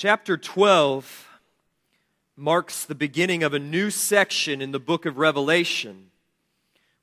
[0.00, 1.28] Chapter 12
[2.36, 6.12] marks the beginning of a new section in the book of Revelation.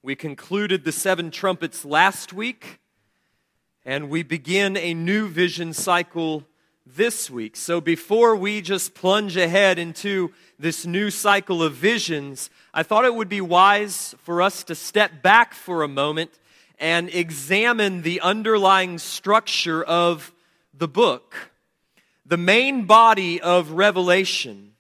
[0.02, 2.80] We concluded the seven trumpets last week,
[3.84, 6.46] and we begin a new vision cycle
[6.86, 7.58] this week.
[7.58, 13.14] So before we just plunge ahead into this new cycle of visions, I thought it
[13.14, 16.32] would be wise for us to step back for a moment
[16.80, 20.32] and examine the underlying structure of
[20.74, 21.52] the book
[22.26, 24.72] the main body of Revelation,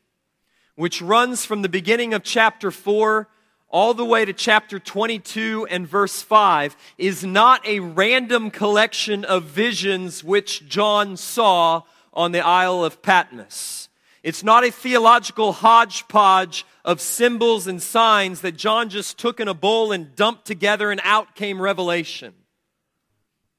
[0.76, 3.27] which runs from the beginning of chapter 4
[3.70, 9.44] all the way to chapter 22 and verse 5, is not a random collection of
[9.44, 11.81] visions which John saw
[12.13, 13.89] on the Isle of Patmos.
[14.23, 19.53] It's not a theological hodgepodge of symbols and signs that John just took in a
[19.53, 22.34] bowl and dumped together and out came revelation.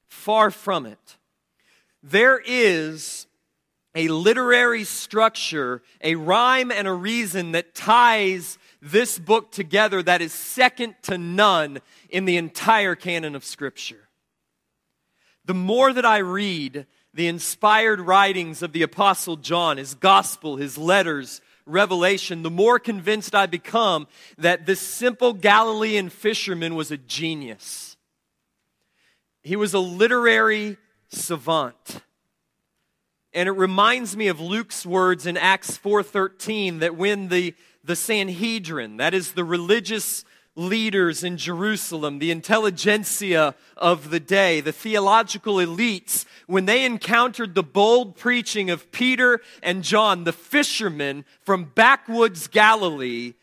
[0.09, 1.17] Far from it.
[2.03, 3.26] There is
[3.97, 10.31] a literary structure, a rhyme and a reason that ties this book together that is
[10.31, 14.07] second to none in the entire canon of Scripture.
[15.45, 20.77] The more that I read the inspired writings of the Apostle John, his gospel, his
[20.77, 27.97] letters, revelation, the more convinced I become that this simple Galilean fisherman was a genius.
[29.41, 32.03] He was a literary savant.
[33.37, 38.97] And it reminds me of Luke's words in Acts 4:13 that when the the Sanhedrin,
[38.97, 46.25] that is the religious leaders in Jerusalem, the intelligentsia of the day, the theological elites,
[46.47, 53.33] when they encountered the bold preaching of Peter and John, the fishermen from backwoods Galilee,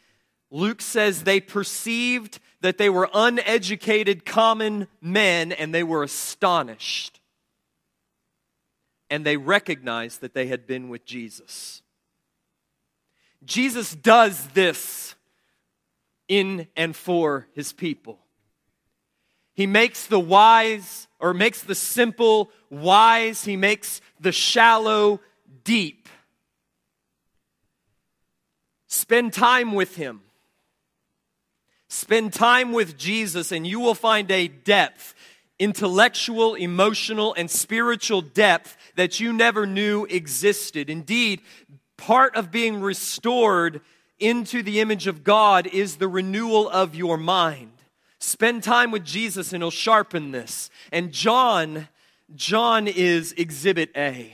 [0.51, 7.21] Luke says they perceived that they were uneducated common men and they were astonished
[9.11, 11.83] and they recognized that they had been with Jesus.
[13.45, 15.15] Jesus does this
[16.29, 18.19] in and for his people.
[19.55, 25.21] He makes the wise, or makes the simple wise, he makes the shallow
[25.63, 26.09] deep.
[28.89, 30.23] Spend time with him.
[31.89, 35.15] Spend time with Jesus, and you will find a depth
[35.61, 40.91] intellectual, emotional, and spiritual depth that you never knew existed.
[40.91, 41.41] Indeed,
[41.97, 43.81] part of being restored
[44.19, 47.73] into the image of God is the renewal of your mind.
[48.19, 50.71] Spend time with Jesus and he'll sharpen this.
[50.93, 51.89] And John,
[52.35, 54.33] John is exhibit A.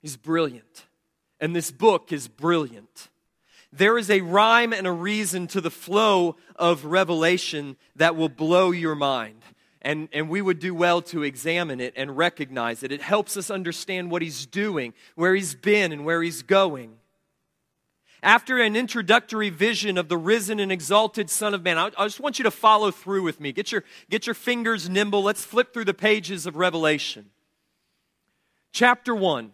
[0.00, 0.86] He's brilliant.
[1.40, 3.08] And this book is brilliant.
[3.72, 8.70] There is a rhyme and a reason to the flow of revelation that will blow
[8.70, 9.42] your mind
[9.82, 12.92] and, and we would do well to examine it and recognize it.
[12.92, 16.94] It helps us understand what he's doing, where he's been, and where he's going.
[18.22, 22.18] After an introductory vision of the risen and exalted Son of Man, I, I just
[22.18, 23.52] want you to follow through with me.
[23.52, 25.22] Get your, get your fingers nimble.
[25.22, 27.30] Let's flip through the pages of Revelation.
[28.72, 29.52] Chapter 1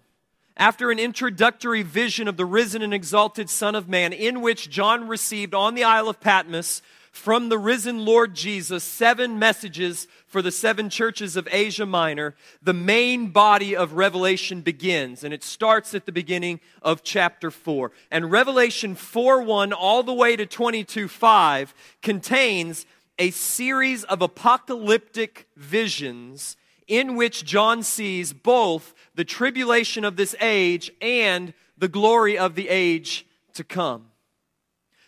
[0.57, 5.09] after an introductory vision of the risen and exalted Son of Man, in which John
[5.09, 6.81] received on the Isle of Patmos
[7.15, 12.73] from the risen Lord Jesus seven messages for the seven churches of Asia Minor, the
[12.73, 17.93] main body of Revelation begins, and it starts at the beginning of chapter 4.
[18.11, 21.73] And Revelation 4 1 all the way to 22 5
[22.03, 22.85] contains
[23.17, 26.57] a series of apocalyptic visions
[26.89, 32.69] in which John sees both the tribulation of this age and the glory of the
[32.69, 33.25] age
[33.55, 34.07] to come.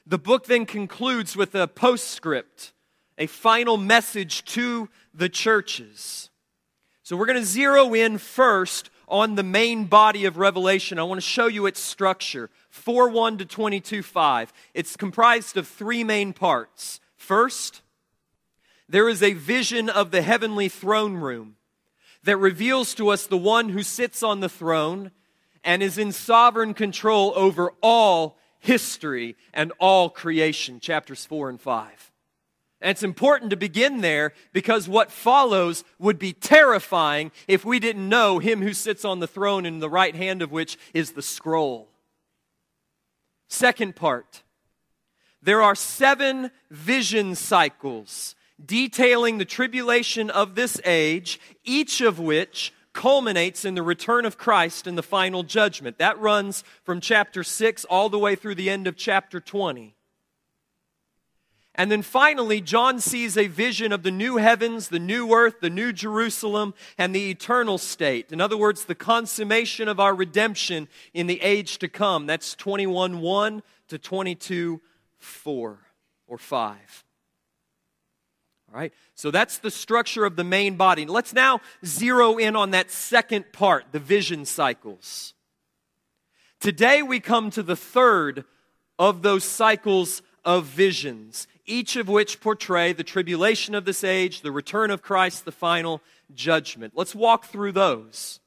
[0.08, 2.72] The book then concludes with a postscript,
[3.18, 6.30] a final message to the churches.
[7.02, 11.00] So we're going to zero in first on the main body of Revelation.
[11.00, 14.52] I want to show you its structure 4 1 to 22 5.
[14.74, 17.00] It's comprised of three main parts.
[17.16, 17.82] First,
[18.88, 21.56] there is a vision of the heavenly throne room
[22.22, 25.10] that reveals to us the one who sits on the throne
[25.64, 32.10] and is in sovereign control over all history, and all creation, chapters 4 and 5.
[32.80, 38.08] And it's important to begin there because what follows would be terrifying if we didn't
[38.08, 41.22] know him who sits on the throne in the right hand of which is the
[41.22, 41.88] scroll.
[43.48, 44.42] Second part
[45.40, 48.34] there are seven vision cycles
[48.64, 54.86] detailing the tribulation of this age, each of which culminates in the return of Christ
[54.88, 55.98] and the final judgment.
[55.98, 59.94] That runs from chapter 6 all the way through the end of chapter 20.
[61.78, 65.68] And then finally, John sees a vision of the new heavens, the new earth, the
[65.68, 68.32] new Jerusalem, and the eternal state.
[68.32, 72.26] In other words, the consummation of our redemption in the age to come.
[72.26, 74.80] That's 21 1 to 22
[75.18, 75.78] 4
[76.26, 77.05] or 5.
[79.14, 81.06] So that's the structure of the main body.
[81.06, 85.34] Let's now zero in on that second part, the vision cycles.
[86.60, 88.44] Today we come to the third
[88.98, 94.52] of those cycles of visions each of which portray the tribulation of this age, the
[94.52, 96.00] return of Christ, the final
[96.34, 96.94] judgment.
[96.96, 98.40] Let's walk through those.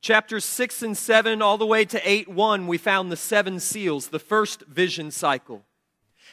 [0.00, 4.08] Chapters 6 and 7, all the way to 8 1, we found the seven seals,
[4.08, 5.64] the first vision cycle.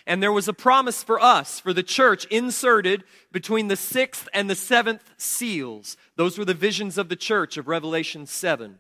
[0.08, 4.50] And there was a promise for us, for the church, inserted between the sixth and
[4.50, 5.98] the seventh seals.
[6.16, 8.80] Those were the visions of the church of Revelation 7.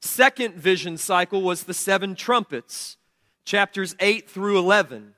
[0.00, 2.96] Second vision cycle was the seven trumpets,
[3.44, 5.14] chapters 8 through 11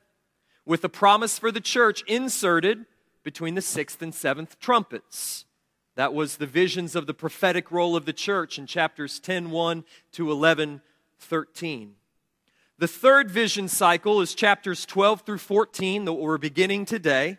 [0.69, 2.85] with a promise for the church inserted
[3.25, 5.47] between the sixth and seventh trumpets.
[5.97, 9.85] That was the visions of the prophetic role of the church in chapters 10 1
[10.13, 10.83] to 11
[11.21, 11.95] 13.
[12.79, 17.39] The third vision cycle is chapters 12 through 14 that we're beginning today.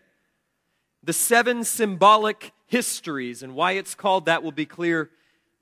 [1.01, 5.09] The seven symbolic histories and why it's called that will be clear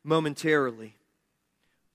[0.04, 0.96] momentarily.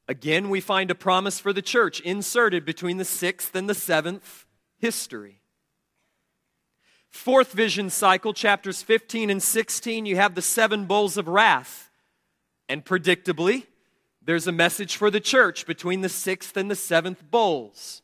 [0.06, 4.46] Again, we find a promise for the church inserted between the sixth and the seventh
[4.78, 5.40] history.
[7.10, 11.90] Fourth vision cycle, chapters 15 and 16, you have the seven bowls of wrath.
[12.68, 13.66] And predictably,
[14.24, 18.02] there's a message for the church between the sixth and the seventh bowls.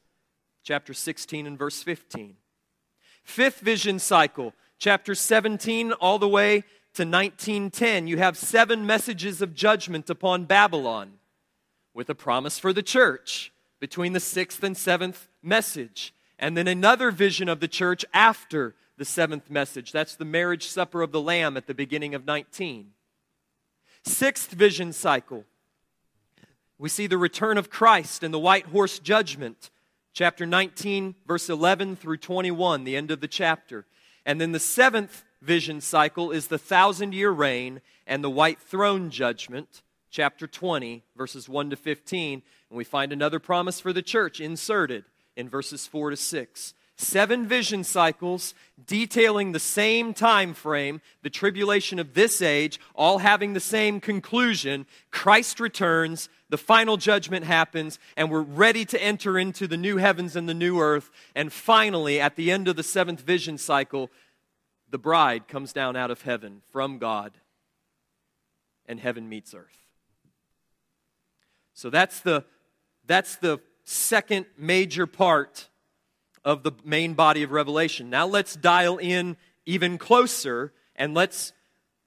[0.65, 2.37] Chapter 16 and verse 15.
[3.23, 6.61] Fifth vision cycle, chapter 17 all the way
[6.94, 11.12] to 1910, you have seven messages of judgment upon Babylon
[11.94, 16.12] with a promise for the church between the sixth and seventh message.
[16.38, 19.93] And then another vision of the church after the seventh message.
[19.93, 22.91] That's the marriage supper of the Lamb at the beginning of 19.
[24.05, 25.44] Sixth vision cycle.
[26.78, 29.70] We see the return of Christ and the white horse judgment,
[30.12, 33.84] chapter 19, verse 11 through 21, the end of the chapter.
[34.25, 39.10] And then the seventh vision cycle is the thousand year reign and the white throne
[39.10, 42.42] judgment, chapter 20, verses 1 to 15.
[42.70, 45.04] And we find another promise for the church inserted
[45.36, 48.54] in verses 4 to 6 seven vision cycles
[48.84, 54.84] detailing the same time frame, the tribulation of this age, all having the same conclusion.
[55.10, 60.35] Christ returns, the final judgment happens, and we're ready to enter into the new heavens
[60.35, 61.11] and the new earth.
[61.35, 64.11] And finally, at the end of the seventh vision cycle,
[64.91, 67.33] the bride comes down out of heaven from God,
[68.87, 69.87] and heaven meets earth.
[71.75, 72.45] So that's the,
[73.06, 75.69] that's the second major part
[76.45, 78.09] of the main body of Revelation.
[78.11, 79.37] Now let's dial in
[79.67, 81.53] even closer and let's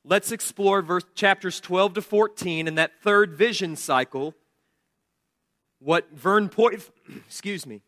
[0.05, 4.35] let's explore verse, chapters 12 to 14 in that third vision cycle.
[5.79, 6.89] What Vern Poyth,
[7.27, 7.81] excuse me,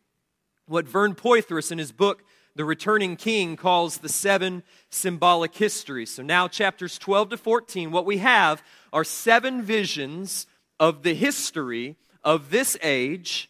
[0.67, 2.23] what Vern Poythress in his book
[2.55, 6.11] The Returning King calls the seven symbolic histories.
[6.11, 10.47] So now chapters 12 to 14 what we have are seven visions
[10.79, 13.49] of the history of this age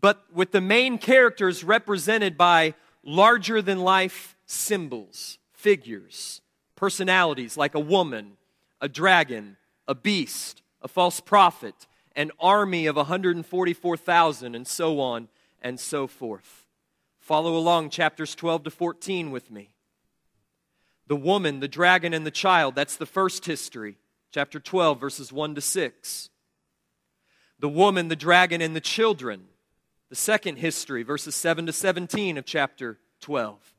[0.00, 6.42] but with the main characters represented by larger than life symbols, figures,
[6.84, 8.36] personalities like a woman,
[8.78, 9.56] a dragon,
[9.88, 15.28] a beast, a false prophet, an army of 144,000, and so on
[15.62, 16.66] and so forth.
[17.18, 19.70] Follow along chapters 12 to 14 with me.
[21.06, 23.96] The woman, the dragon, and the child, that's the first history.
[24.30, 26.28] Chapter 12, verses 1 to 6.
[27.60, 29.44] The woman, the dragon, and the children
[30.10, 33.73] the second history, verses 7 to 17 of chapter 12.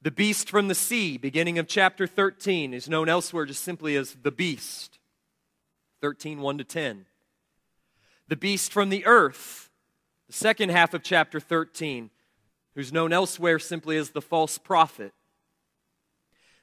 [0.00, 4.16] The beast from the sea, beginning of chapter 13, is known elsewhere just simply as
[4.22, 4.98] the beast.
[6.00, 7.06] 13, 1 to 10.
[8.28, 9.70] The beast from the earth,
[10.28, 12.10] the second half of chapter 13,
[12.74, 15.12] who's known elsewhere simply as the false prophet.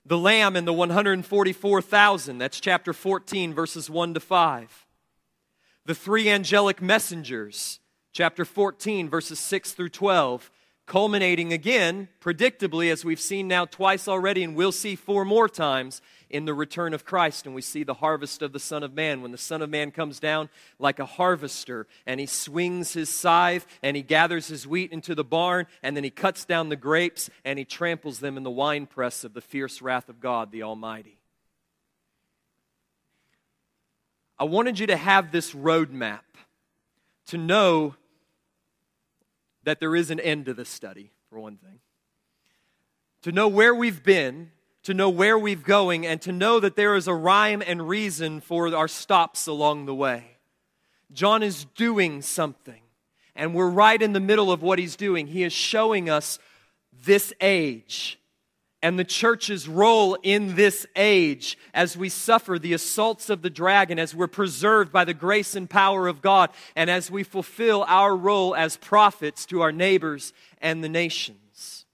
[0.06, 4.86] The lamb and the 144,000, that's chapter 14, verses 1 to 5.
[5.86, 7.80] The three angelic messengers,
[8.14, 10.52] chapter 14, verses 6 through 12,
[10.86, 16.02] culminating again, predictably, as we've seen now twice already, and we'll see four more times
[16.30, 17.46] in the return of Christ.
[17.46, 19.22] And we see the harvest of the Son of Man.
[19.22, 23.66] When the Son of Man comes down like a harvester, and he swings his scythe,
[23.82, 27.30] and he gathers his wheat into the barn, and then he cuts down the grapes,
[27.44, 31.18] and he tramples them in the winepress of the fierce wrath of God the Almighty.
[34.38, 36.20] I wanted you to have this roadmap
[37.28, 37.96] to know
[39.66, 41.80] that there is an end to this study, for one thing.
[43.26, 44.52] to know where we've been,
[44.84, 48.40] to know where we've going, and to know that there is a rhyme and reason
[48.40, 50.38] for our stops along the way.
[51.12, 52.82] John is doing something,
[53.36, 55.26] and we're right in the middle of what he's doing.
[55.26, 56.38] He is showing us
[56.94, 58.20] this age
[58.86, 63.98] and the church's role in this age as we suffer the assaults of the dragon,
[63.98, 68.16] as we're preserved by the grace and power of God, and as we fulfill our
[68.16, 71.88] role as prophets to our neighbors and the nations.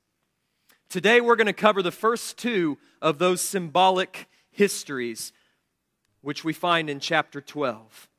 [0.89, 5.31] Today, we're going to cover the first two of those symbolic histories,
[6.19, 8.09] which we find in chapter 12.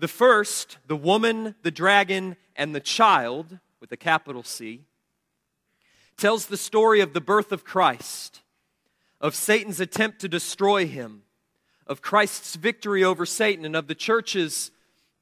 [0.00, 4.86] The first, the woman, the dragon, and the child, with a capital C
[6.16, 8.40] tells the story of the birth of Christ,
[9.20, 11.22] of Satan's attempt to destroy him,
[11.86, 14.70] of Christ's victory over Satan, and of the church's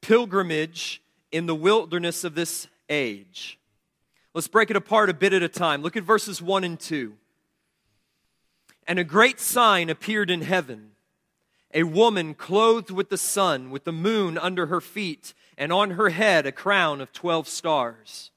[0.00, 3.58] pilgrimage in the wilderness of this age.
[4.34, 5.82] Let's break it apart a bit at a time.
[5.82, 7.14] Look at verses 1 and 2.
[8.86, 10.90] And a great sign appeared in heaven
[11.72, 16.08] a woman clothed with the sun, with the moon under her feet, and on her
[16.08, 18.30] head a crown of 12 stars.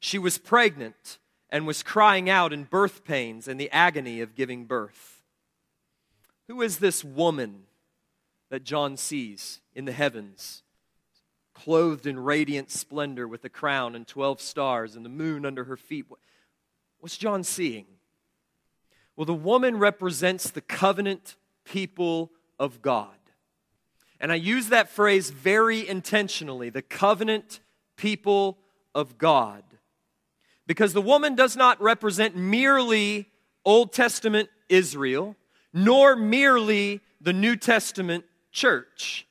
[0.00, 1.18] She was pregnant
[1.54, 5.22] and was crying out in birth pains and the agony of giving birth.
[6.48, 7.62] Who is this woman
[8.50, 10.64] that John sees in the heavens,
[11.54, 15.76] clothed in radiant splendor with a crown and 12 stars and the moon under her
[15.76, 16.06] feet?
[16.98, 17.86] What's John seeing?
[19.14, 23.14] Well, the woman represents the covenant people of God.
[24.18, 27.60] And I use that phrase very intentionally the covenant
[27.96, 28.58] people
[28.92, 29.62] of God
[30.66, 33.28] because the woman does not represent merely
[33.64, 35.36] Old Testament Israel,
[35.72, 39.26] nor merely the New Testament church.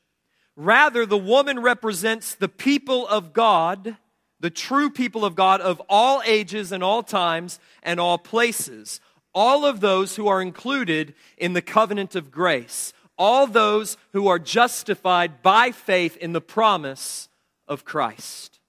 [0.56, 3.98] Rather, the woman represents the people of God,
[4.40, 9.00] the true people of God of all ages and all times and all places.
[9.34, 12.94] All of those who are included in the covenant of grace.
[13.18, 17.30] All those who are justified by faith in the promise
[17.68, 18.60] of Christ.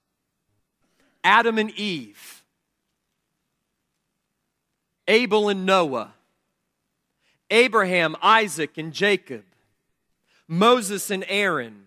[1.23, 2.34] Adam and Eve
[5.07, 6.13] Abel and Noah,
[7.49, 9.43] Abraham, Isaac, and Jacob,
[10.47, 11.85] Moses and Aaron,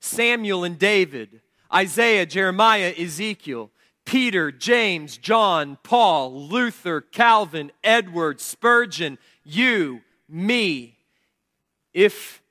[0.00, 1.40] Samuel and David,
[1.72, 3.70] Isaiah, Jeremiah, Ezekiel,
[4.04, 10.96] Peter, James, John, Paul, Luther, Calvin, Edward, Spurgeon, you, me,
[11.92, 12.42] if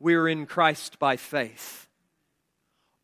[0.00, 1.88] we're in Christ by faith.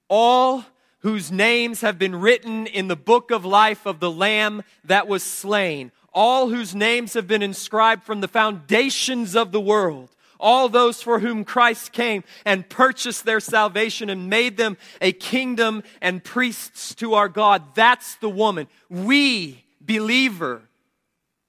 [0.08, 0.64] All
[1.00, 5.22] whose names have been written in the book of life of the Lamb that was
[5.22, 11.02] slain all whose names have been inscribed from the foundations of the world, all those
[11.02, 16.94] for whom Christ came and purchased their salvation and made them a kingdom and priests
[16.96, 17.74] to our God.
[17.74, 18.66] That's the woman.
[18.88, 20.62] We, believer,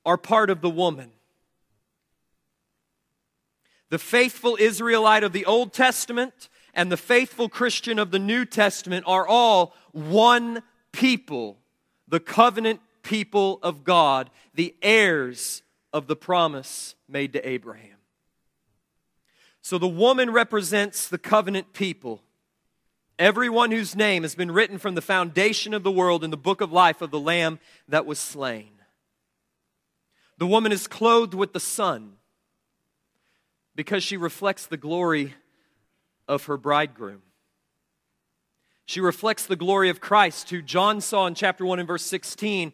[0.05, 1.11] are part of the woman.
[3.89, 9.03] The faithful Israelite of the Old Testament and the faithful Christian of the New Testament
[9.07, 11.57] are all one people,
[12.07, 17.97] the covenant people of God, the heirs of the promise made to Abraham.
[19.61, 22.21] So the woman represents the covenant people.
[23.19, 26.61] Everyone whose name has been written from the foundation of the world in the book
[26.61, 28.71] of life of the Lamb that was slain.
[30.37, 32.13] The woman is clothed with the sun
[33.75, 35.35] because she reflects the glory
[36.27, 37.21] of her bridegroom.
[38.85, 42.73] She reflects the glory of Christ, who John saw in chapter 1 and verse 16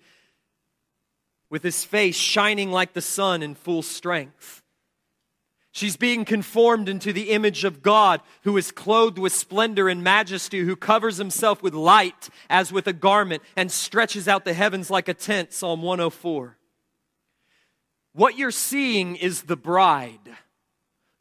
[1.50, 4.62] with his face shining like the sun in full strength.
[5.72, 10.62] She's being conformed into the image of God, who is clothed with splendor and majesty,
[10.62, 15.08] who covers himself with light as with a garment and stretches out the heavens like
[15.08, 15.54] a tent.
[15.54, 16.58] Psalm 104.
[18.14, 20.36] What you're seeing is the bride,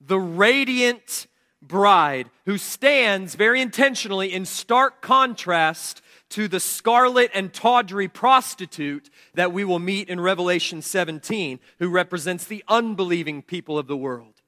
[0.01, 1.27] the radiant
[1.61, 9.53] bride, who stands very intentionally in stark contrast to the scarlet and tawdry prostitute that
[9.53, 14.43] we will meet in Revelation 17, who represents the unbelieving people of the world.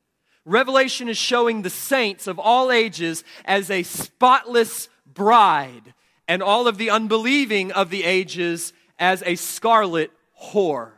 [0.45, 5.95] Revelation is showing the saints of all ages as a spotless bride,
[6.27, 10.11] and all of the unbelieving of the ages as a scarlet
[10.43, 10.93] whore.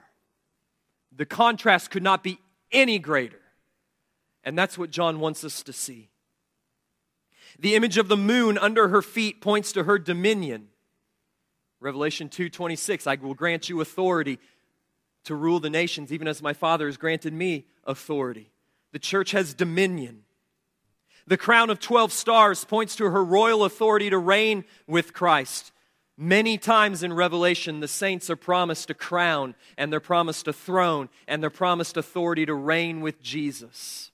[1.14, 2.38] The contrast could not be
[2.72, 3.40] any greater.
[4.42, 6.08] And that's what John wants us to see.
[7.58, 10.69] The image of the moon under her feet points to her dominion.
[11.80, 14.38] Revelation 2:26, I will grant you authority
[15.24, 18.50] to rule the nations even as my Father has granted me authority.
[18.92, 20.24] The church has dominion.
[21.26, 25.72] The crown of 12 stars points to her royal authority to reign with Christ.
[26.16, 31.08] Many times in Revelation, the saints are promised a crown, and they're promised a throne,
[31.26, 34.09] and they're promised authority to reign with Jesus.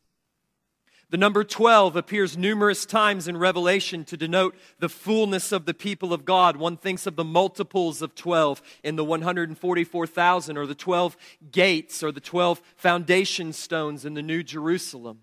[1.09, 6.13] The number 12 appears numerous times in Revelation to denote the fullness of the people
[6.13, 6.57] of God.
[6.57, 11.17] One thinks of the multiples of 12 in the 144,000, or the 12
[11.53, 15.21] gates, or the 12 foundation stones in the New Jerusalem.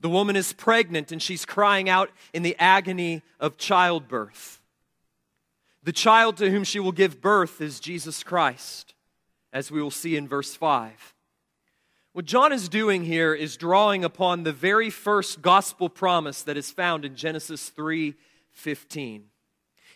[0.00, 4.60] The woman is pregnant and she's crying out in the agony of childbirth.
[5.82, 8.94] The child to whom she will give birth is Jesus Christ,
[9.52, 11.14] as we will see in verse 5.
[12.12, 16.70] What John is doing here is drawing upon the very first gospel promise that is
[16.70, 19.24] found in Genesis 3:15,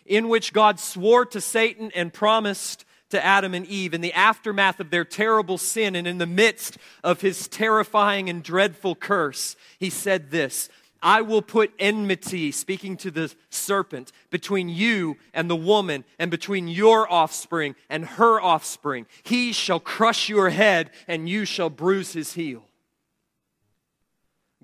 [0.05, 4.79] in which God swore to Satan and promised to Adam and Eve in the aftermath
[4.79, 9.55] of their terrible sin and in the midst of his terrifying and dreadful curse.
[9.79, 10.69] He said this
[11.03, 16.69] I will put enmity, speaking to the serpent, between you and the woman, and between
[16.69, 19.05] your offspring and her offspring.
[19.21, 22.63] He shall crush your head, and you shall bruise his heel.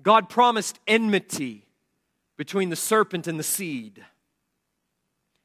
[0.02, 1.66] God promised enmity
[2.38, 4.02] between the serpent and the seed.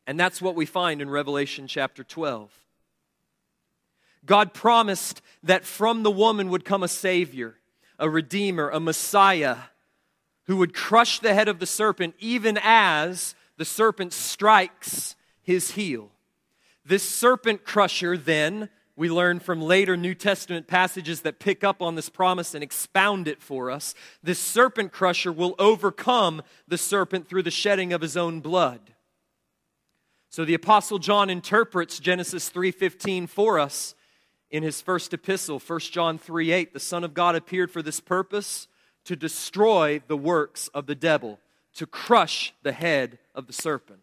[0.07, 2.51] And that's what we find in Revelation chapter 12.
[4.25, 7.57] God promised that from the woman would come a Savior,
[7.99, 9.57] a Redeemer, a Messiah
[10.45, 16.11] who would crush the head of the serpent even as the serpent strikes his heel.
[16.85, 21.95] This serpent crusher, then, we learn from later New Testament passages that pick up on
[21.95, 23.93] this promise and expound it for us.
[24.23, 28.79] This serpent crusher will overcome the serpent through the shedding of his own blood.
[30.29, 33.95] So the apostle John interprets Genesis 3:15 for us
[34.49, 36.73] in his first epistle, 1 John 3:8.
[36.73, 38.67] The Son of God appeared for this purpose
[39.05, 41.39] to destroy the works of the devil,
[41.75, 43.99] to crush the head of the serpent.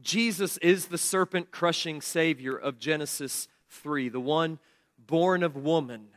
[0.00, 4.58] Jesus is the serpent crushing Savior of Genesis 3, the one
[4.98, 6.08] born of woman,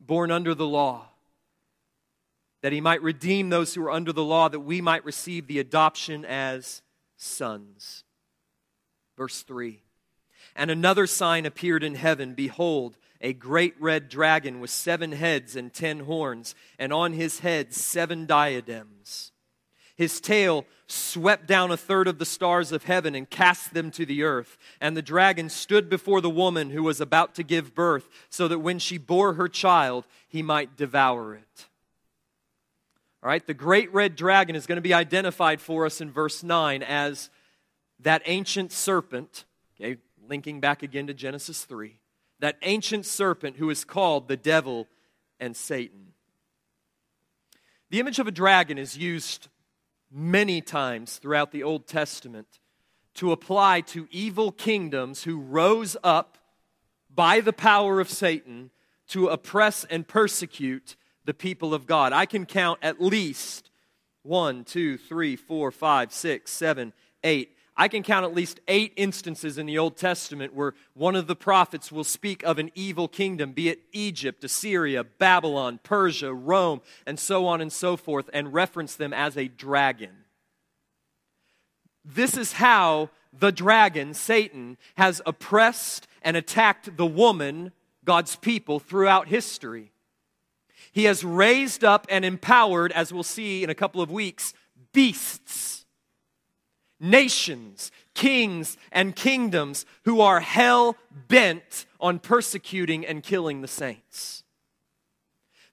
[0.00, 1.08] born under the law,
[2.62, 5.58] that he might redeem those who are under the law, that we might receive the
[5.58, 6.82] adoption as
[7.16, 8.04] sons.
[9.16, 9.80] Verse 3
[10.54, 15.72] And another sign appeared in heaven Behold, a great red dragon with seven heads and
[15.72, 19.32] ten horns, and on his head seven diadems.
[19.96, 24.06] His tail swept down a third of the stars of heaven and cast them to
[24.06, 24.56] the earth.
[24.80, 28.60] And the dragon stood before the woman who was about to give birth, so that
[28.60, 31.66] when she bore her child, he might devour it.
[33.24, 36.44] All right, the great red dragon is going to be identified for us in verse
[36.44, 37.28] 9 as
[37.98, 39.44] that ancient serpent,
[39.80, 41.97] okay, linking back again to Genesis 3
[42.40, 44.86] that ancient serpent who is called the devil
[45.40, 46.12] and Satan.
[47.90, 49.48] The image of a dragon is used
[50.10, 52.60] many times throughout the Old Testament
[53.14, 56.38] to apply to evil kingdoms who rose up
[57.12, 58.70] by the power of Satan
[59.08, 62.12] to oppress and persecute the people of God.
[62.12, 63.70] I can count at least
[64.22, 66.92] one, two, three, four, five, six, seven,
[67.24, 71.28] eight, I can count at least eight instances in the Old Testament where one of
[71.28, 76.80] the prophets will speak of an evil kingdom, be it Egypt, Assyria, Babylon, Persia, Rome,
[77.06, 80.24] and so on and so forth, and reference them as a dragon.
[82.04, 87.70] This is how the dragon, Satan, has oppressed and attacked the woman,
[88.04, 89.92] God's people, throughout history.
[90.90, 94.52] He has raised up and empowered, as we'll see in a couple of weeks,
[94.92, 95.77] beasts
[97.00, 100.96] nations, kings, and kingdoms who are hell
[101.28, 104.42] bent on persecuting and killing the saints.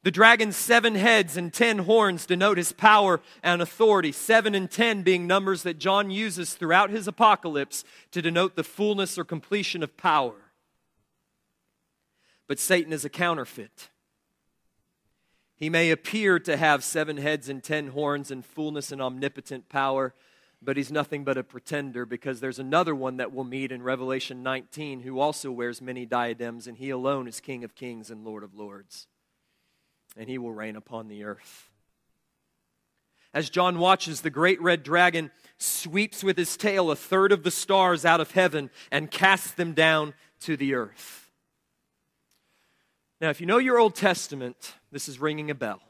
[0.04, 5.02] The dragon's seven heads and ten horns denote his power and authority, seven and ten
[5.02, 9.98] being numbers that John uses throughout his apocalypse to denote the fullness or completion of
[9.98, 10.36] power.
[12.48, 13.90] But Satan is a counterfeit.
[15.56, 20.14] He may appear to have seven heads and ten horns and fullness and omnipotent power,
[20.65, 24.41] but he's nothing but a pretender because there's another one that we'll meet in Revelation
[24.41, 28.43] 19 who also wears many diadems, and he alone is King of kings and Lord
[28.43, 29.08] of lords.
[30.17, 31.69] And he will reign upon the earth.
[33.34, 37.51] As John watches, the great red dragon sweeps with his tail a third of the
[37.51, 41.30] stars out of heaven and casts them down to the earth.
[43.21, 45.82] Now, if you know your Old Testament, this is ringing a bell.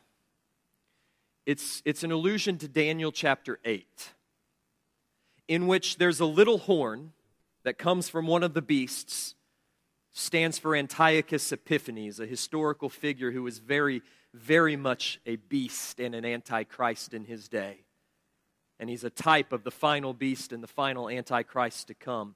[1.46, 4.10] It's, it's an allusion to Daniel chapter 8
[5.48, 7.14] in which there's a little horn
[7.64, 9.36] that comes from one of the beasts,
[10.14, 14.02] stands for Antiochus Epiphanes, a historical figure who was very,
[14.34, 17.86] very much a beast and an antichrist in his day.
[18.80, 22.36] and he's a type of the final beast and the final antichrist to come.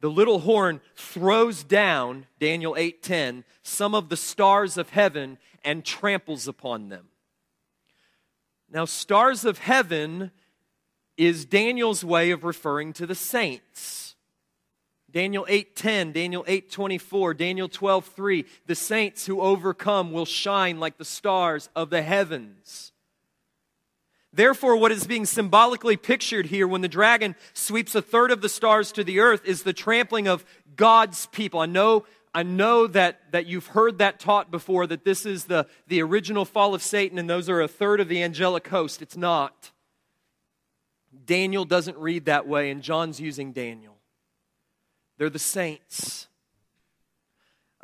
[0.00, 6.46] The little horn throws down, Daniel 8:10, some of the stars of heaven and tramples
[6.46, 7.08] upon them.
[8.68, 10.32] Now, stars of heaven
[11.16, 14.16] is Daniel's way of referring to the saints.
[15.10, 21.70] Daniel 8:10, Daniel 8:24, Daniel 12:3, the saints who overcome will shine like the stars
[21.74, 22.92] of the heavens.
[24.32, 28.50] Therefore, what is being symbolically pictured here when the dragon sweeps a third of the
[28.50, 31.60] stars to the earth is the trampling of God's people.
[31.60, 35.66] I know, I know that, that you've heard that taught before, that this is the,
[35.86, 39.00] the original fall of Satan and those are a third of the angelic host.
[39.00, 39.70] It's not.
[41.26, 43.96] Daniel doesn't read that way, and John's using Daniel.
[45.18, 46.28] They're the saints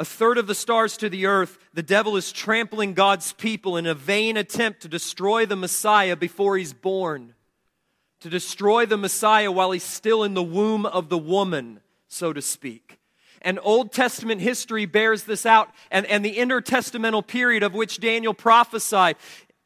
[0.03, 3.87] a third of the stars to the earth, the devil is trampling God's people in
[3.87, 7.35] a vain attempt to destroy the Messiah before he's born,
[8.19, 12.43] to destroy the Messiah while he's still in the womb of the woman, so to
[12.43, 12.99] speak.
[13.43, 18.35] And Old Testament history bears this out, and, and the intertestamental period of which Daniel
[18.35, 19.17] prophesied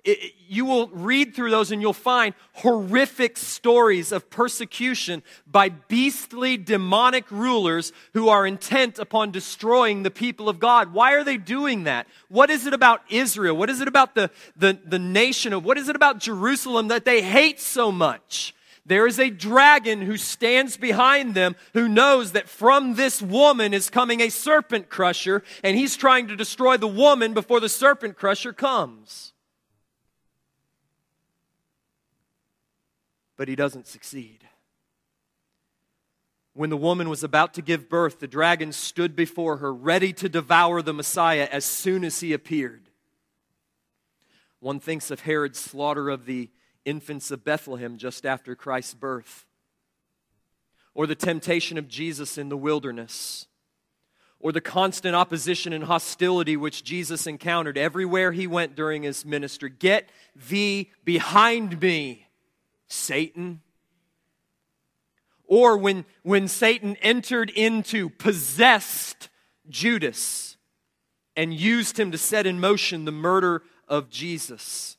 [0.06, 6.56] it, you will read through those and you'll find horrific stories of persecution by beastly
[6.56, 10.92] demonic rulers who are intent upon destroying the people of God.
[10.92, 12.06] Why are they doing that?
[12.28, 13.56] What is it about Israel?
[13.56, 17.04] What is it about the, the, the nation of, what is it about Jerusalem that
[17.04, 18.54] they hate so much?
[18.86, 23.90] There is a dragon who stands behind them who knows that from this woman is
[23.90, 28.52] coming a serpent crusher, and he's trying to destroy the woman before the serpent crusher
[28.52, 29.32] comes.
[33.36, 34.44] But he doesn't succeed.
[36.54, 40.28] When the woman was about to give birth, the dragon stood before her, ready to
[40.28, 42.88] devour the Messiah as soon as he appeared.
[44.60, 46.50] One thinks of Herod's slaughter of the
[46.86, 49.44] infants of Bethlehem just after Christ's birth,
[50.94, 53.46] or the temptation of Jesus in the wilderness,
[54.40, 59.68] or the constant opposition and hostility which Jesus encountered everywhere he went during his ministry.
[59.68, 62.25] Get thee behind me.
[62.88, 63.60] Satan.
[65.46, 69.28] Or when, when Satan entered into, possessed
[69.68, 70.56] Judas
[71.36, 74.96] and used him to set in motion the murder of Jesus.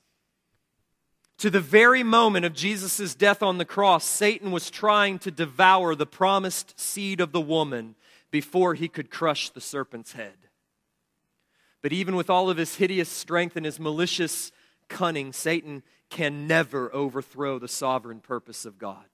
[1.39, 5.93] To the very moment of Jesus' death on the cross, Satan was trying to devour
[5.93, 7.95] the promised seed of the woman
[8.31, 10.33] before he could crush the serpent's head.
[11.81, 14.51] But even with all of his hideous strength and his malicious
[14.87, 19.05] cunning, Satan can never overthrow the sovereign purpose of God.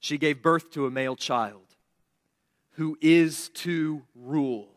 [0.00, 1.62] She gave birth to a male child
[2.72, 4.68] who is to rule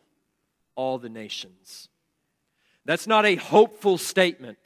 [0.74, 1.88] all the nations.
[2.84, 4.58] That's not a hopeful statement.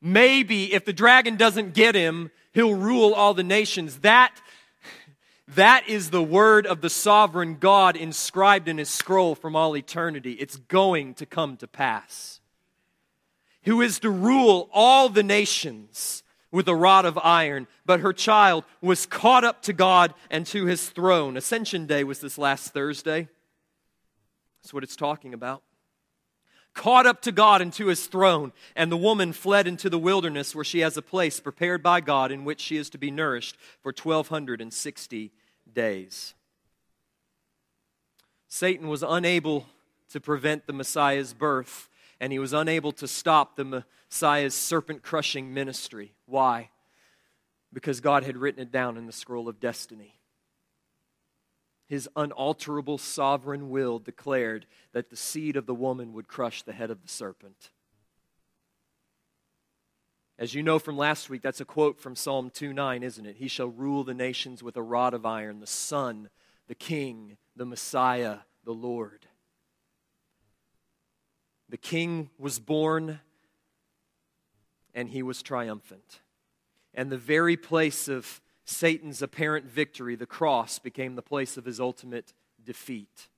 [0.00, 3.98] Maybe if the dragon doesn't get him, he'll rule all the nations.
[4.00, 4.34] That,
[5.48, 10.32] that is the word of the sovereign God inscribed in his scroll from all eternity.
[10.32, 12.40] It's going to come to pass
[13.64, 17.66] who is to rule all the nations with a rod of iron.
[17.86, 21.36] But her child was caught up to God and to his throne.
[21.36, 23.28] Ascension Day was this last Thursday.
[24.62, 25.62] That's what it's talking about.
[26.74, 28.52] Caught up to God and to his throne.
[28.76, 32.30] And the woman fled into the wilderness where she has a place prepared by God
[32.30, 35.32] in which she is to be nourished for 1260
[35.72, 36.34] days.
[38.48, 39.66] Satan was unable
[40.10, 41.88] to prevent the Messiah's birth
[42.22, 46.14] and he was unable to stop the Messiah's serpent crushing ministry.
[46.26, 46.70] Why?
[47.72, 50.20] Because God had written it down in the scroll of destiny.
[51.88, 56.92] His unalterable sovereign will declared that the seed of the woman would crush the head
[56.92, 57.70] of the serpent.
[60.38, 63.36] As you know from last week, that's a quote from Psalm 2 9, isn't it?
[63.36, 66.30] He shall rule the nations with a rod of iron, the Son,
[66.68, 69.26] the King, the Messiah, the Lord.
[71.72, 73.20] The king was born
[74.92, 76.20] and he was triumphant.
[76.92, 81.80] And the very place of Satan's apparent victory, the cross, became the place of his
[81.80, 83.28] ultimate defeat.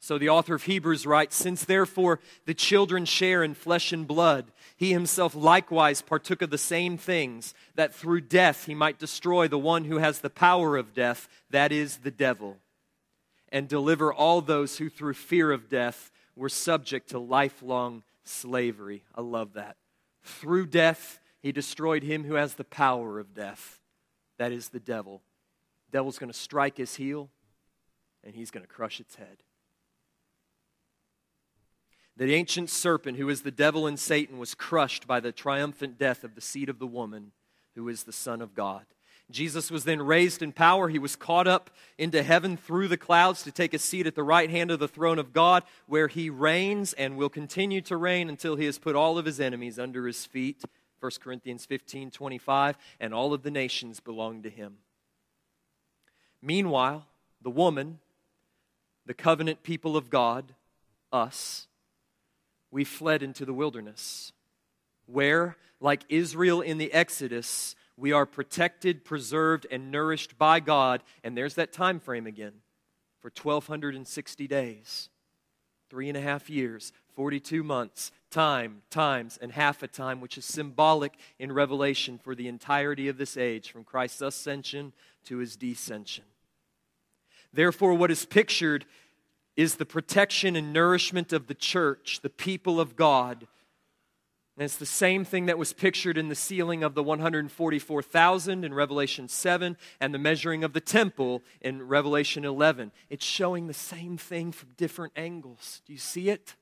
[0.00, 4.50] So the author of Hebrews writes Since therefore the children share in flesh and blood,
[4.74, 9.58] he himself likewise partook of the same things, that through death he might destroy the
[9.58, 12.56] one who has the power of death, that is, the devil,
[13.50, 19.04] and deliver all those who through fear of death were subject to lifelong slavery.
[19.14, 19.76] I love that.
[20.22, 23.80] Through death, he destroyed him who has the power of death.
[24.38, 25.22] That is the devil.
[25.92, 27.28] Devil's going to strike his heel,
[28.24, 29.42] and he's going to crush its head.
[32.16, 36.24] The ancient serpent, who is the devil and Satan, was crushed by the triumphant death
[36.24, 37.32] of the seed of the woman
[37.74, 38.86] who is the Son of God.
[39.30, 40.88] Jesus was then raised in power.
[40.88, 44.22] He was caught up into heaven through the clouds to take a seat at the
[44.22, 48.28] right hand of the throne of God, where he reigns and will continue to reign
[48.28, 50.62] until he has put all of his enemies under his feet.
[51.00, 54.76] 1 Corinthians 15 25, and all of the nations belong to him.
[56.40, 57.06] Meanwhile,
[57.42, 58.00] the woman,
[59.06, 60.54] the covenant people of God,
[61.12, 61.66] us,
[62.70, 64.32] we fled into the wilderness,
[65.06, 71.02] where, like Israel in the Exodus, we are protected, preserved, and nourished by God.
[71.22, 72.54] And there's that time frame again
[73.20, 75.08] for 1,260 days,
[75.88, 80.44] three and a half years, 42 months, time, times, and half a time, which is
[80.44, 84.92] symbolic in Revelation for the entirety of this age, from Christ's ascension
[85.24, 86.24] to his descension.
[87.52, 88.84] Therefore, what is pictured
[89.56, 93.46] is the protection and nourishment of the church, the people of God,
[94.56, 98.72] and it's the same thing that was pictured in the sealing of the 144,000 in
[98.72, 102.92] Revelation 7 and the measuring of the temple in Revelation 11.
[103.10, 105.82] It's showing the same thing from different angles.
[105.86, 106.54] Do you see it?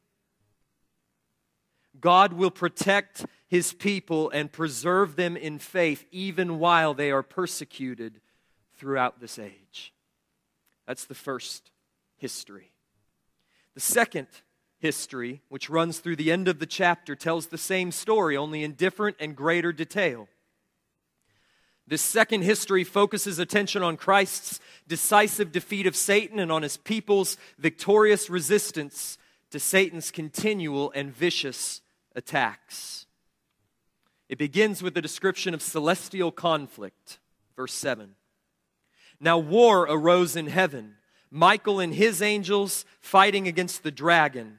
[2.01, 8.23] God will protect his people and preserve them in faith even while they are persecuted
[8.75, 9.93] throughout this age.
[10.87, 11.71] That's the first
[12.17, 12.73] history.
[13.75, 14.29] The second
[14.83, 18.73] history, which runs through the end of the chapter, tells the same story, only in
[18.73, 20.29] different and greater detail.
[21.87, 27.37] This second history focuses attention on Christ's decisive defeat of Satan and on his people's
[27.59, 29.19] victorious resistance
[29.51, 31.81] to Satan's continual and vicious
[32.17, 33.07] attacks.
[34.29, 37.19] It begins with a description of celestial conflict,
[37.55, 38.17] verse 7.
[39.21, 40.97] Now war arose in heaven,
[41.31, 44.59] Michael and his angels fighting against the dragon.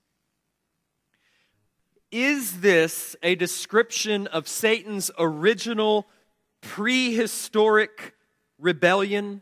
[2.11, 6.07] Is this a description of Satan's original
[6.59, 8.15] prehistoric
[8.59, 9.41] rebellion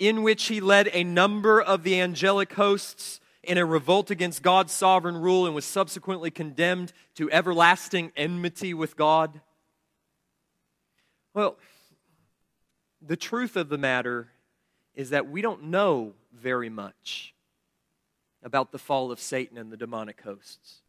[0.00, 4.72] in which he led a number of the angelic hosts in a revolt against God's
[4.72, 9.40] sovereign rule and was subsequently condemned to everlasting enmity with God?
[11.32, 11.56] Well,
[13.00, 14.30] the truth of the matter
[14.96, 17.34] is that we don't know very much
[18.42, 20.80] about the fall of Satan and the demonic hosts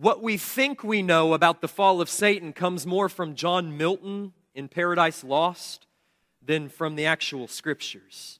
[0.00, 4.32] what we think we know about the fall of Satan comes more from John Milton
[4.54, 5.86] in Paradise Lost
[6.40, 8.38] than from the actual scriptures.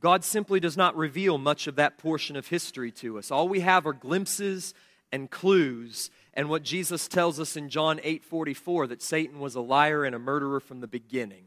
[0.00, 3.30] God simply does not reveal much of that portion of history to us.
[3.30, 4.72] All we have are glimpses
[5.12, 10.02] and clues and what Jesus tells us in John 8:44 that Satan was a liar
[10.02, 11.46] and a murderer from the beginning.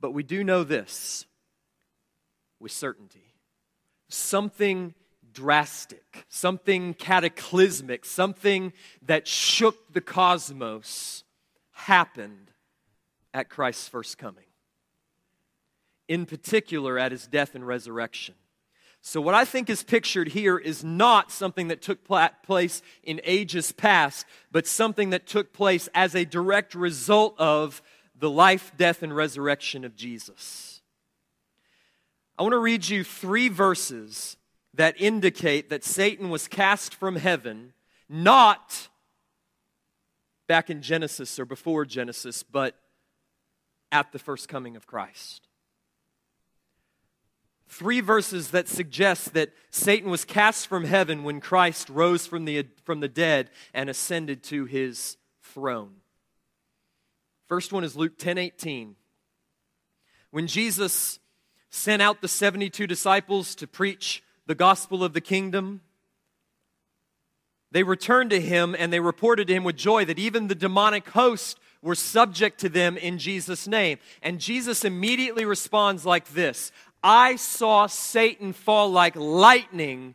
[0.00, 1.24] But we do know this
[2.60, 3.25] with certainty
[4.08, 4.94] something
[5.32, 11.24] drastic, something cataclysmic, something that shook the cosmos
[11.72, 12.50] happened
[13.34, 14.44] at Christ's first coming.
[16.08, 18.34] In particular, at his death and resurrection.
[19.02, 23.70] So, what I think is pictured here is not something that took place in ages
[23.72, 27.82] past, but something that took place as a direct result of
[28.18, 30.75] the life, death, and resurrection of Jesus.
[32.38, 34.36] I want to read you three verses
[34.74, 37.72] that indicate that Satan was cast from heaven,
[38.08, 38.88] not
[40.46, 42.76] back in Genesis or before Genesis, but
[43.90, 45.48] at the first coming of Christ.
[47.68, 52.66] Three verses that suggest that Satan was cast from heaven when Christ rose from the,
[52.84, 55.94] from the dead and ascended to his throne.
[57.48, 58.94] First one is Luke 10 18.
[60.30, 61.18] When Jesus
[61.70, 65.80] sent out the 72 disciples to preach the gospel of the kingdom.
[67.72, 71.08] They returned to him and they reported to him with joy that even the demonic
[71.08, 73.98] host were subject to them in Jesus' name.
[74.22, 80.14] And Jesus immediately responds like this I saw Satan fall like lightning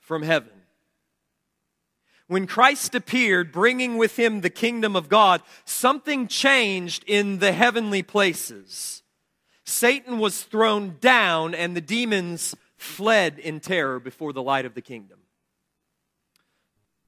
[0.00, 0.52] from heaven.
[2.26, 8.02] When Christ appeared, bringing with him the kingdom of God, something changed in the heavenly
[8.02, 9.02] places.
[9.68, 14.80] Satan was thrown down and the demons fled in terror before the light of the
[14.80, 15.18] kingdom.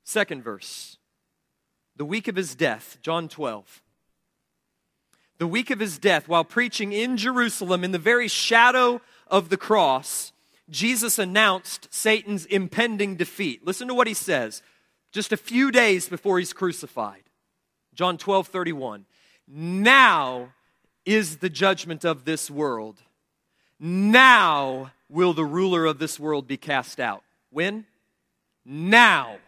[0.05, 0.99] Second verse.
[1.96, 3.83] The week of his death, John 12.
[5.38, 9.57] the week of his death, while preaching in Jerusalem in the very shadow of the
[9.57, 10.33] cross,
[10.68, 13.66] Jesus announced Satan's impending defeat.
[13.66, 14.62] Listen to what he says
[15.12, 17.23] just a few days before he's crucified.
[17.94, 19.07] John 12, 31.
[19.49, 20.53] Now
[21.11, 23.03] is the judgment of this world.
[23.79, 27.25] Now will the ruler of this world be cast out.
[27.51, 27.87] When?
[28.64, 29.38] Now.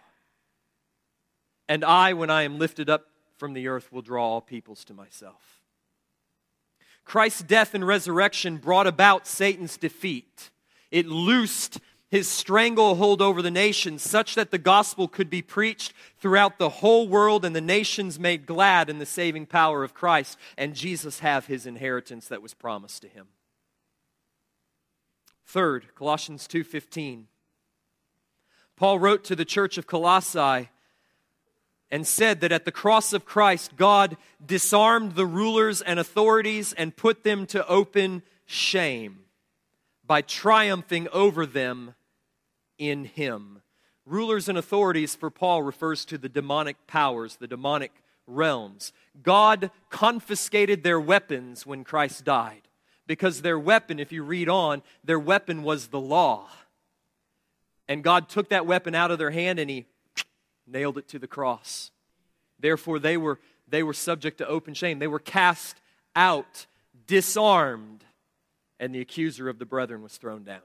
[1.69, 4.95] And I, when I am lifted up from the earth, will draw all peoples to
[4.95, 5.61] myself.
[7.05, 10.51] Christ's death and resurrection brought about Satan's defeat.
[10.91, 11.79] It loosed
[12.13, 17.09] his stranglehold over the nations, such that the gospel could be preached throughout the whole
[17.09, 21.47] world and the nations made glad in the saving power of Christ, and Jesus have
[21.47, 23.29] his inheritance that was promised to him.
[25.47, 27.29] Third, Colossians 2:15.
[28.77, 30.69] Paul wrote to the church of Colossae
[31.91, 36.95] and said that at the cross of Christ God disarmed the rulers and authorities and
[36.95, 39.25] put them to open shame
[40.05, 41.95] by triumphing over them
[42.91, 43.63] in him.
[44.05, 47.93] Rulers and authorities for Paul refers to the demonic powers, the demonic
[48.27, 48.93] realms.
[49.23, 52.63] God confiscated their weapons when Christ died
[53.07, 56.49] because their weapon, if you read on, their weapon was the law.
[57.89, 59.87] And God took that weapon out of their hand and he
[60.67, 61.91] nailed it to the cross.
[62.59, 64.99] Therefore, they were, they were subject to open shame.
[64.99, 65.81] They were cast
[66.17, 66.67] out,
[67.07, 68.05] disarmed,
[68.81, 70.63] and the accuser of the brethren was thrown down.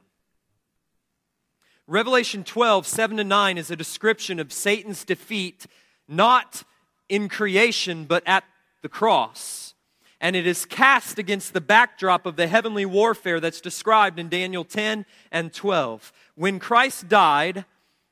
[1.89, 5.65] Revelation 12, 7 to 9 is a description of Satan's defeat,
[6.05, 6.63] not
[7.07, 8.43] in creation, but at
[8.81, 9.73] the cross.
[10.19, 14.65] And it is cast against the backdrop of the heavenly warfare that's described in Daniel
[14.65, 16.11] 10 and 12.
[16.35, 17.63] When Christ died,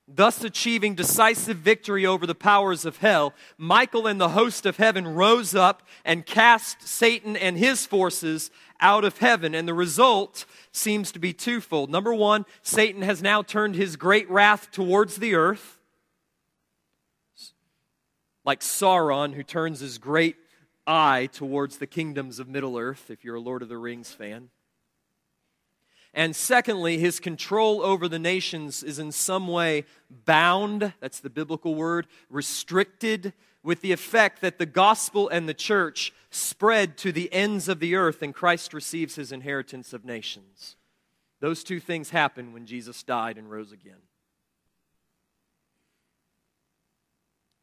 [0.08, 5.06] thus achieving decisive victory over the powers of hell, Michael and the host of heaven
[5.06, 9.56] rose up and cast Satan and his forces out of heaven.
[9.56, 11.90] And the result seems to be twofold.
[11.90, 15.80] Number one, Satan has now turned his great wrath towards the earth,
[18.44, 20.36] like Sauron, who turns his great
[20.86, 24.50] eye towards the kingdoms of Middle Earth, if you're a Lord of the Rings fan.
[26.14, 31.76] And secondly, his control over the nations is in some way bound, that's the biblical
[31.76, 33.34] word, restricted,
[33.65, 37.95] with the effect that the gospel and the church spread to the ends of the
[37.95, 40.75] earth, and Christ receives his inheritance of nations.
[41.39, 43.97] Those two things happened when Jesus died and rose again.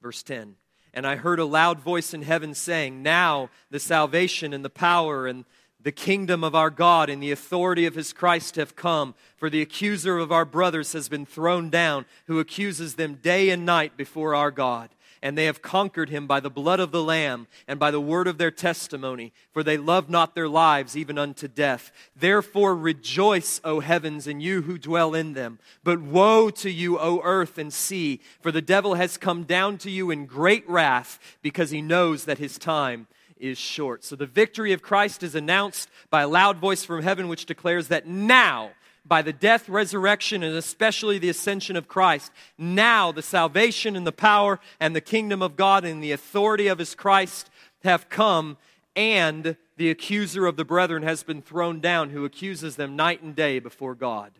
[0.02, 0.56] Verse 10
[0.92, 5.28] And I heard a loud voice in heaven saying, Now the salvation and the power
[5.28, 5.44] and
[5.80, 9.62] the kingdom of our God and the authority of his Christ have come, for the
[9.62, 14.34] accuser of our brothers has been thrown down, who accuses them day and night before
[14.34, 14.90] our God
[15.22, 18.26] and they have conquered him by the blood of the Lamb and by the word
[18.26, 21.92] of their testimony, for they love not their lives even unto death.
[22.16, 25.60] Therefore rejoice, O heavens, and you who dwell in them.
[25.84, 29.90] But woe to you, O earth and sea, for the devil has come down to
[29.90, 33.06] you in great wrath, because he knows that his time
[33.38, 34.04] is short.
[34.04, 37.88] So the victory of Christ is announced by a loud voice from heaven, which declares
[37.88, 38.70] that now,
[39.04, 44.12] by the death, resurrection, and especially the ascension of Christ, now the salvation and the
[44.12, 47.50] power and the kingdom of God and the authority of his Christ
[47.82, 48.56] have come,
[48.94, 53.34] and the accuser of the brethren has been thrown down, who accuses them night and
[53.34, 54.32] day before God.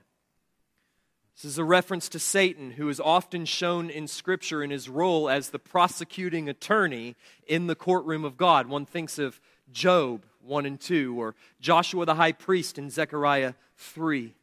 [1.35, 5.29] This is a reference to Satan, who is often shown in Scripture in his role
[5.29, 8.69] as the prosecuting attorney in the courtroom of God.
[8.69, 9.41] One thinks of
[9.73, 14.35] Job 1 and 2, or Joshua the high priest in Zechariah 3.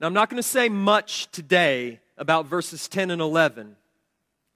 [0.00, 3.74] Now, I'm not going to say much today about verses 10 and 11.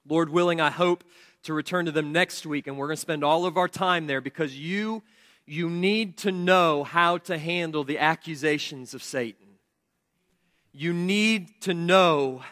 [0.08, 1.02] Lord willing, I hope
[1.42, 4.06] to return to them next week, and we're going to spend all of our time
[4.06, 5.02] there because you,
[5.44, 9.48] you need to know how to handle the accusations of Satan.
[10.72, 12.42] You need to know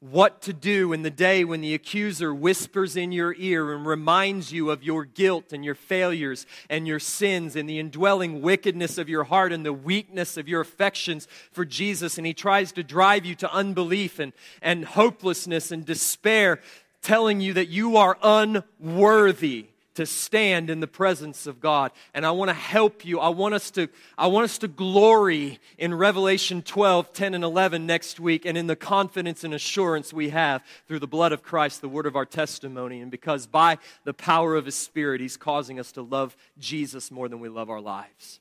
[0.00, 4.52] what to do in the day when the accuser whispers in your ear and reminds
[4.52, 9.08] you of your guilt and your failures and your sins and the indwelling wickedness of
[9.08, 12.16] your heart and the weakness of your affections for Jesus.
[12.16, 16.60] And he tries to drive you to unbelief and, and hopelessness and despair,
[17.02, 19.66] telling you that you are unworthy
[19.98, 21.90] to stand in the presence of God.
[22.14, 23.18] And I want to help you.
[23.18, 27.84] I want us to, I want us to glory in Revelation 12, 10, and 11
[27.84, 31.80] next week and in the confidence and assurance we have through the blood of Christ,
[31.80, 33.00] the word of our testimony.
[33.00, 37.28] And because by the power of his spirit, he's causing us to love Jesus more
[37.28, 38.38] than we love our lives.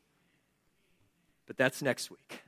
[1.47, 2.43] But that's next week.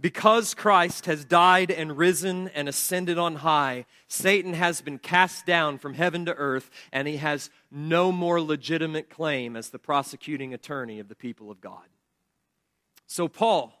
[0.00, 5.78] Because Christ has died and risen and ascended on high, Satan has been cast down
[5.78, 10.98] from heaven to earth, and he has no more legitimate claim as the prosecuting attorney
[10.98, 11.86] of the people of God.
[13.06, 13.72] So, Paul,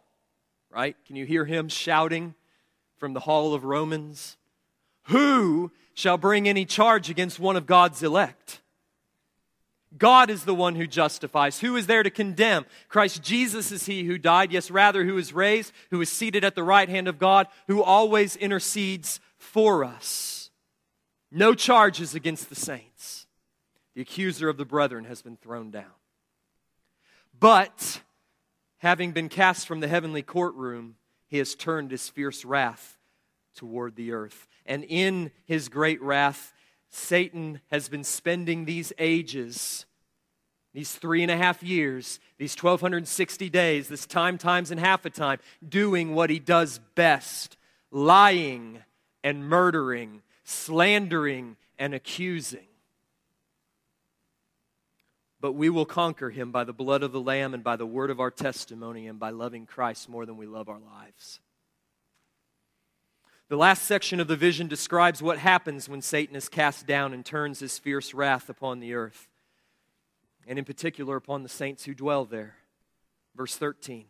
[0.70, 0.96] right?
[1.06, 2.34] Can you hear him shouting
[2.96, 4.36] from the hall of Romans?
[5.08, 8.60] Who shall bring any charge against one of God's elect?
[9.96, 11.60] God is the one who justifies.
[11.60, 12.66] Who is there to condemn?
[12.88, 16.54] Christ Jesus is he who died, yes, rather, who is raised, who is seated at
[16.54, 20.50] the right hand of God, who always intercedes for us.
[21.30, 23.26] No charges against the saints.
[23.94, 25.84] The accuser of the brethren has been thrown down.
[27.38, 28.00] But,
[28.78, 30.96] having been cast from the heavenly courtroom,
[31.28, 32.98] he has turned his fierce wrath
[33.54, 34.46] toward the earth.
[34.66, 36.52] And in his great wrath,
[36.94, 39.84] Satan has been spending these ages,
[40.72, 45.10] these three and a half years, these 1,260 days, this time, times, and half a
[45.10, 47.56] time, doing what he does best
[47.90, 48.78] lying
[49.24, 52.66] and murdering, slandering and accusing.
[55.40, 58.10] But we will conquer him by the blood of the Lamb and by the word
[58.10, 61.40] of our testimony and by loving Christ more than we love our lives.
[63.54, 67.24] The last section of the vision describes what happens when Satan is cast down and
[67.24, 69.28] turns his fierce wrath upon the earth,
[70.44, 72.56] and in particular upon the saints who dwell there.
[73.36, 74.06] Verse 13.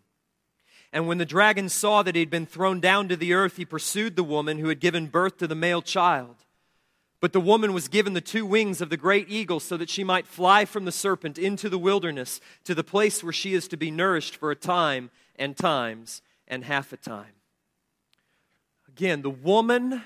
[0.94, 3.66] And when the dragon saw that he had been thrown down to the earth, he
[3.66, 6.36] pursued the woman who had given birth to the male child.
[7.20, 10.04] But the woman was given the two wings of the great eagle so that she
[10.04, 13.76] might fly from the serpent into the wilderness to the place where she is to
[13.76, 17.34] be nourished for a time and times and half a time.
[18.96, 20.04] Again, the woman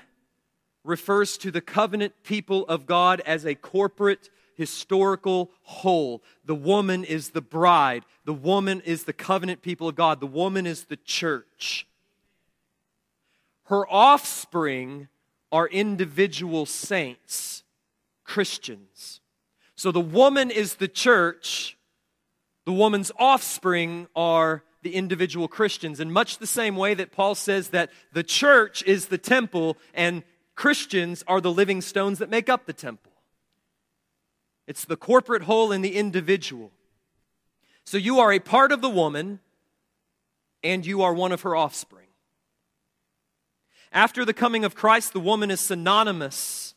[0.83, 6.23] refers to the covenant people of God as a corporate historical whole.
[6.43, 8.03] The woman is the bride.
[8.25, 10.19] The woman is the covenant people of God.
[10.19, 11.85] The woman is the church.
[13.65, 15.07] Her offspring
[15.51, 17.63] are individual saints,
[18.23, 19.21] Christians.
[19.75, 21.77] So the woman is the church.
[22.65, 27.69] The woman's offspring are the individual Christians in much the same way that Paul says
[27.69, 30.23] that the church is the temple and
[30.55, 33.11] Christians are the living stones that make up the temple.
[34.67, 36.71] It's the corporate whole and the individual.
[37.85, 39.39] So you are a part of the woman
[40.63, 42.07] and you are one of her offspring.
[43.91, 46.75] After the coming of Christ, the woman is synonymous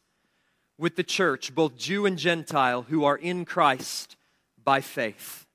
[0.79, 4.17] with the church, both Jew and Gentile, who are in Christ
[4.65, 5.47] by faith.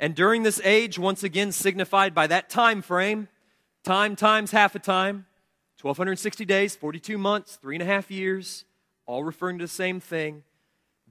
[0.00, 3.28] And during this age, once again signified by that time frame,
[3.82, 5.26] time times half a time,
[5.80, 8.64] 1260 days, 42 months, three and a half years,
[9.06, 10.42] all referring to the same thing.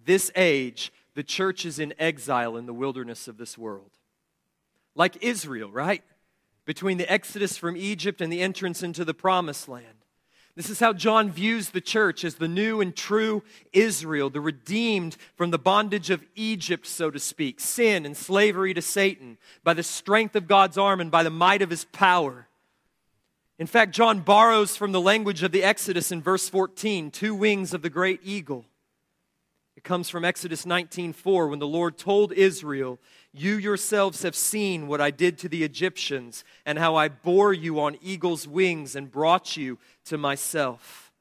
[0.05, 3.91] This age, the church is in exile in the wilderness of this world.
[4.95, 6.03] Like Israel, right?
[6.65, 9.96] Between the exodus from Egypt and the entrance into the promised land.
[10.58, 13.43] This is how John views the church as the new and true
[13.74, 18.82] Israel, the redeemed from the bondage of Egypt, so to speak, sin and slavery to
[18.82, 22.47] Satan, by the strength of God's arm and by the might of his power.
[23.60, 27.72] In fact, John borrows from the language of the Exodus in verse 14 two wings
[27.72, 28.66] of the great eagle.
[29.76, 32.97] It comes from Exodus 19:4 when the Lord told Israel,
[33.34, 37.80] "You yourselves have seen what I did to the Egyptians and how I bore you
[37.80, 41.11] on eagle's wings and brought you to myself."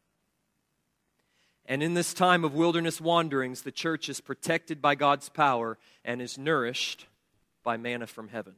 [1.66, 6.22] And in this time of wilderness wanderings, the church is protected by God's power and
[6.22, 7.06] is nourished
[7.64, 8.54] by manna from heaven.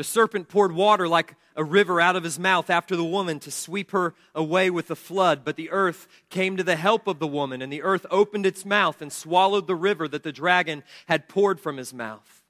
[0.00, 3.50] The serpent poured water like a river out of his mouth after the woman to
[3.50, 5.44] sweep her away with the flood.
[5.44, 8.64] But the earth came to the help of the woman, and the earth opened its
[8.64, 12.42] mouth and swallowed the river that the dragon had poured from his mouth.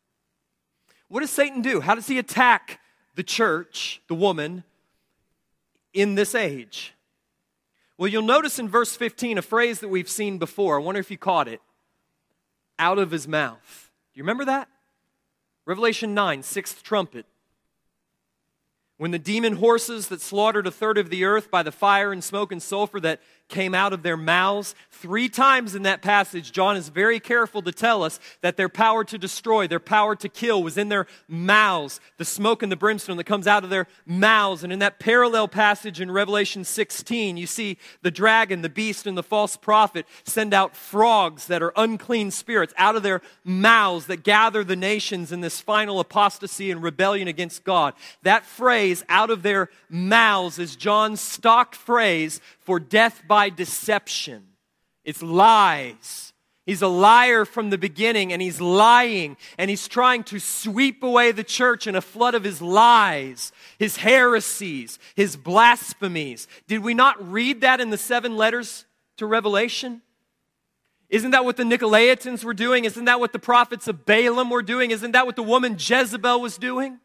[1.08, 1.80] What does Satan do?
[1.80, 2.78] How does he attack
[3.16, 4.62] the church, the woman,
[5.92, 6.94] in this age?
[7.98, 10.78] Well, you'll notice in verse 15 a phrase that we've seen before.
[10.78, 11.60] I wonder if you caught it.
[12.78, 13.90] Out of his mouth.
[14.14, 14.68] Do you remember that?
[15.66, 17.26] Revelation 9, sixth trumpet.
[19.00, 22.22] When the demon horses that slaughtered a third of the earth by the fire and
[22.22, 24.74] smoke and sulfur that came out of their mouths.
[24.90, 29.02] Three times in that passage, John is very careful to tell us that their power
[29.04, 33.16] to destroy, their power to kill was in their mouths, the smoke and the brimstone
[33.16, 34.62] that comes out of their mouths.
[34.62, 39.16] And in that parallel passage in Revelation 16, you see the dragon, the beast, and
[39.16, 44.22] the false prophet send out frogs that are unclean spirits out of their mouths that
[44.22, 47.94] gather the nations in this final apostasy and rebellion against God.
[48.22, 54.48] That phrase, out of their mouths, is John's stock phrase for death by deception.
[55.04, 56.32] It's lies.
[56.66, 61.32] He's a liar from the beginning, and he's lying, and he's trying to sweep away
[61.32, 66.46] the church in a flood of his lies, his heresies, his blasphemies.
[66.68, 68.84] Did we not read that in the seven letters
[69.16, 70.02] to Revelation?
[71.08, 72.84] Isn't that what the Nicolaitans were doing?
[72.84, 74.92] Isn't that what the prophets of Balaam were doing?
[74.92, 77.00] Isn't that what the woman Jezebel was doing?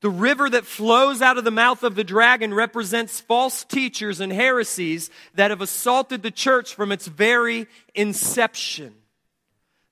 [0.00, 4.32] The river that flows out of the mouth of the dragon represents false teachers and
[4.32, 8.94] heresies that have assaulted the church from its very inception.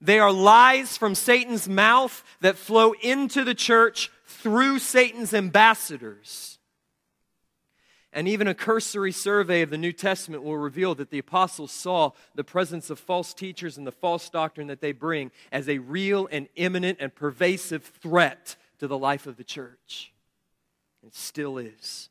[0.00, 6.58] They are lies from Satan's mouth that flow into the church through Satan's ambassadors.
[8.10, 12.12] And even a cursory survey of the New Testament will reveal that the apostles saw
[12.34, 16.26] the presence of false teachers and the false doctrine that they bring as a real
[16.32, 20.12] and imminent and pervasive threat to the life of the church.
[21.06, 22.10] It still is.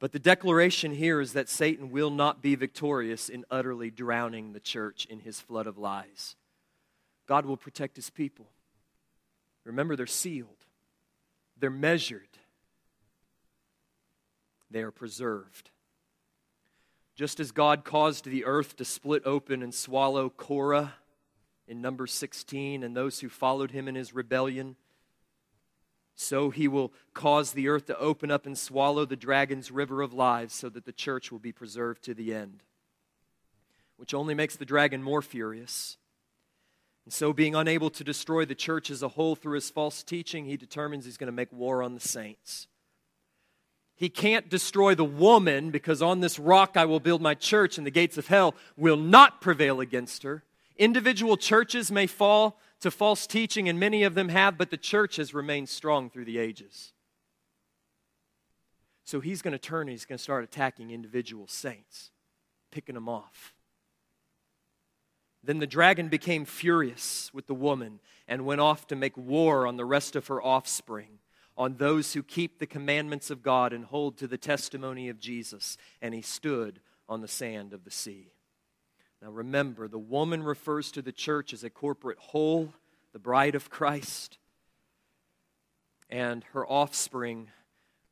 [0.00, 4.60] But the declaration here is that Satan will not be victorious in utterly drowning the
[4.60, 6.36] church in his flood of lies.
[7.26, 8.46] God will protect his people.
[9.64, 10.64] Remember, they're sealed,
[11.58, 12.38] they're measured,
[14.70, 15.70] they are preserved.
[17.16, 20.94] Just as God caused the earth to split open and swallow Korah
[21.66, 24.76] in number 16 and those who followed him in his rebellion,
[26.20, 30.12] so he will cause the earth to open up and swallow the dragon's river of
[30.12, 32.64] lives so that the church will be preserved to the end,
[33.96, 35.96] which only makes the dragon more furious.
[37.04, 40.44] And so, being unable to destroy the church as a whole through his false teaching,
[40.44, 42.66] he determines he's going to make war on the saints.
[43.94, 47.86] He can't destroy the woman because on this rock I will build my church, and
[47.86, 50.42] the gates of hell will not prevail against her.
[50.76, 55.16] Individual churches may fall to false teaching, and many of them have, but the church
[55.16, 56.92] has remained strong through the ages.
[59.04, 62.10] So he's going to turn and he's going to start attacking individual saints,
[62.70, 63.54] picking them off.
[65.42, 69.76] Then the dragon became furious with the woman and went off to make war on
[69.76, 71.20] the rest of her offspring,
[71.56, 75.78] on those who keep the commandments of God and hold to the testimony of Jesus.
[76.02, 78.32] And he stood on the sand of the sea.
[79.22, 82.72] Now remember, the woman refers to the church as a corporate whole,
[83.12, 84.38] the bride of Christ,
[86.08, 87.48] and her offspring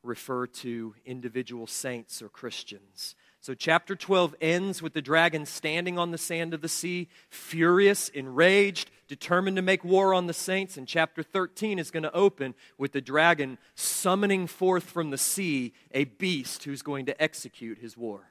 [0.02, 3.14] refer to individual saints or Christians.
[3.40, 8.08] So, chapter 12 ends with the dragon standing on the sand of the sea, furious,
[8.08, 10.76] enraged, determined to make war on the saints.
[10.76, 15.74] And chapter 13 is going to open with the dragon summoning forth from the sea
[15.92, 18.30] a beast who's going to execute his war.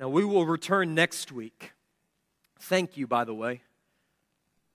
[0.00, 1.72] Now, we will return next week.
[2.58, 3.60] Thank you, by the way.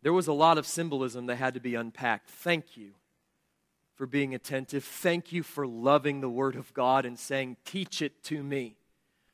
[0.03, 2.30] There was a lot of symbolism that had to be unpacked.
[2.30, 2.91] Thank you
[3.95, 4.84] for being attentive.
[4.84, 8.76] Thank you for loving the Word of God and saying, Teach it to me.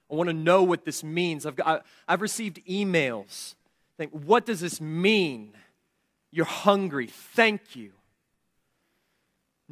[0.09, 1.45] I want to know what this means.
[1.45, 3.55] I've, got, I've received emails.
[3.97, 5.51] Think, what does this mean?
[6.31, 7.07] You're hungry.
[7.07, 7.91] Thank you.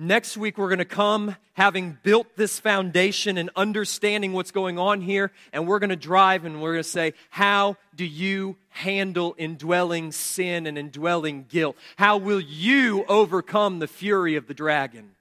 [0.02, 5.02] Next week, we're going to come having built this foundation and understanding what's going on
[5.02, 9.36] here, and we're going to drive and we're going to say, How do you handle
[9.38, 11.76] indwelling sin and indwelling guilt?
[11.98, 15.16] How will you overcome the fury of the dragon?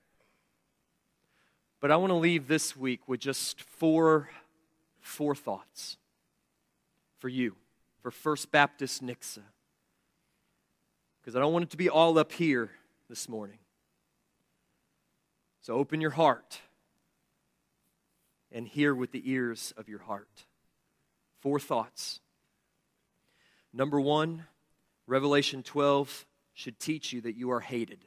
[1.80, 4.30] But I want to leave this week with just four,
[5.00, 5.96] four thoughts
[7.18, 7.56] for you,
[8.00, 9.42] for First Baptist Nixa.
[11.20, 12.70] Because I don't want it to be all up here
[13.08, 13.58] this morning.
[15.68, 16.60] So open your heart
[18.50, 20.46] and hear with the ears of your heart.
[21.40, 22.20] Four thoughts.
[23.70, 24.44] Number one,
[25.06, 27.98] Revelation 12 should teach you that you are hated.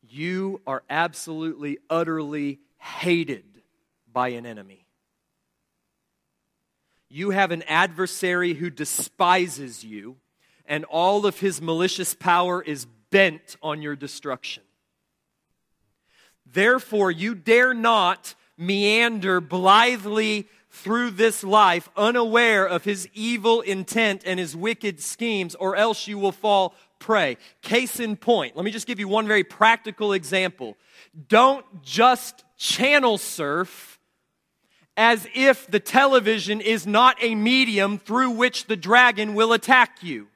[0.00, 3.60] You are absolutely, utterly hated
[4.12, 4.86] by an enemy.
[7.08, 10.18] You have an adversary who despises you,
[10.66, 14.62] and all of his malicious power is bent on your destruction.
[16.54, 24.38] Therefore, you dare not meander blithely through this life unaware of his evil intent and
[24.38, 27.36] his wicked schemes, or else you will fall prey.
[27.62, 30.76] Case in point, let me just give you one very practical example.
[31.28, 33.98] Don't just channel surf
[34.96, 40.28] as if the television is not a medium through which the dragon will attack you.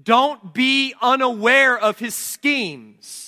[0.00, 3.25] Don't be unaware of his schemes.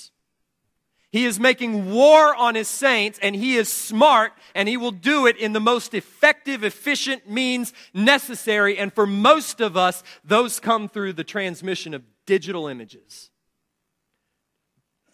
[1.11, 5.25] He is making war on his saints, and he is smart, and he will do
[5.25, 8.77] it in the most effective, efficient means necessary.
[8.77, 13.31] And for most of us, those come through the transmission of digital images.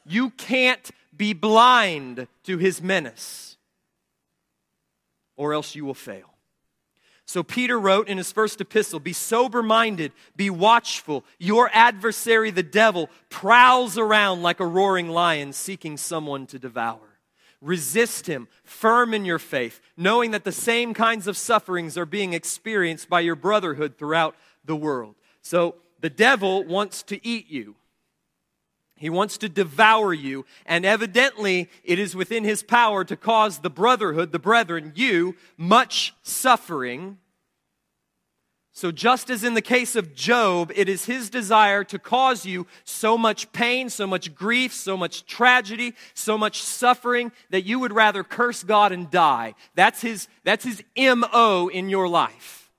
[0.06, 3.58] You can't be blind to his menace.
[5.38, 6.35] or else you will fail.
[7.26, 11.26] So Peter wrote in his first epistle Be sober minded, be watchful.
[11.40, 17.00] Your adversary, the devil, prowls around like a roaring lion seeking someone to devour.
[17.62, 22.34] Resist him, firm in your faith, knowing that the same kinds of sufferings are being
[22.34, 25.16] experienced by your brotherhood throughout the world.
[25.42, 27.76] So the devil wants to eat you.
[28.98, 33.70] He wants to devour you, and evidently it is within his power to cause the
[33.70, 37.18] brotherhood, the brethren, you, much suffering.
[38.72, 42.68] So, just as in the case of Job, it is his desire to cause you
[42.86, 47.94] so much pain, so much grief, so much tragedy, so much suffering that you would
[47.94, 49.56] rather curse God and die.
[49.76, 52.72] That's his, that's his MO in your life.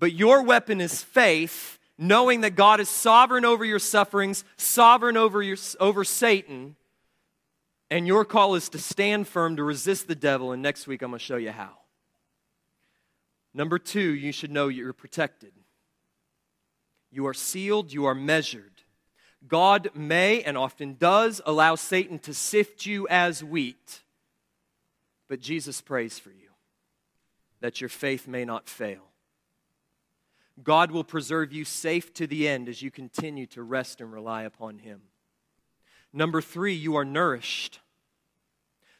[0.00, 5.40] But your weapon is faith knowing that God is sovereign over your sufferings, sovereign over,
[5.40, 6.74] your, over Satan,
[7.90, 10.50] and your call is to stand firm to resist the devil.
[10.52, 11.78] And next week, I'm going to show you how.
[13.54, 15.52] Number two, you should know you're protected.
[17.10, 18.72] You are sealed, you are measured.
[19.46, 24.00] God may and often does allow Satan to sift you as wheat,
[25.28, 26.48] but Jesus prays for you
[27.60, 29.11] that your faith may not fail.
[30.62, 34.42] God will preserve you safe to the end as you continue to rest and rely
[34.42, 35.02] upon Him.
[36.12, 37.80] Number three, you are nourished.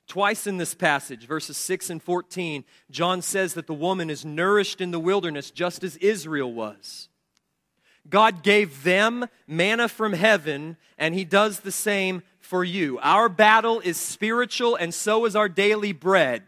[0.06, 4.80] Twice in this passage, verses 6 and 14, John says that the woman is nourished
[4.80, 7.08] in the wilderness just as Israel was.
[8.08, 12.98] God gave them manna from heaven, and He does the same for you.
[12.98, 16.42] Our battle is spiritual, and so is our daily bread.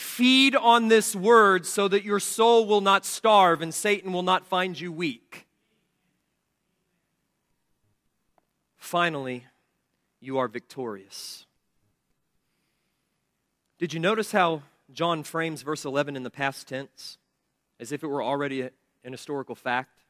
[0.00, 4.46] Feed on this word so that your soul will not starve and Satan will not
[4.46, 5.46] find you weak.
[8.78, 9.44] Finally,
[10.18, 11.44] you are victorious.
[13.78, 17.18] Did you notice how John frames verse 11 in the past tense
[17.78, 20.00] as if it were already an historical fact?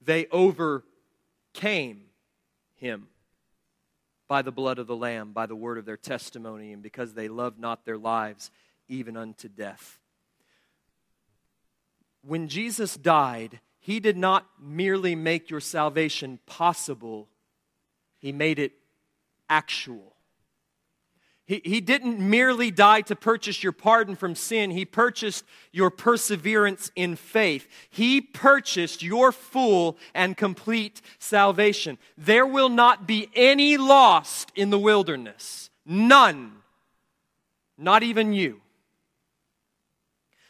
[0.00, 2.04] They overcame
[2.76, 3.08] him
[4.26, 7.28] by the blood of the Lamb, by the word of their testimony, and because they
[7.28, 8.50] loved not their lives
[8.88, 9.98] even unto death.
[12.22, 17.28] When Jesus died, he did not merely make your salvation possible,
[18.18, 18.72] he made it
[19.48, 20.16] actual.
[21.46, 26.90] He, he didn't merely die to purchase your pardon from sin, He purchased your perseverance
[26.96, 27.68] in faith.
[27.88, 31.98] He purchased your full and complete salvation.
[32.18, 35.70] There will not be any lost in the wilderness.
[35.84, 36.52] None.
[37.78, 38.60] Not even you.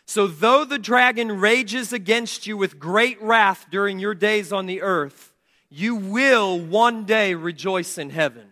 [0.06, 4.80] So, though the dragon rages against you with great wrath during your days on the
[4.80, 5.32] earth,
[5.68, 8.46] you will one day rejoice in heaven.